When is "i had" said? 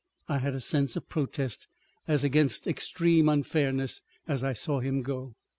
0.27-0.55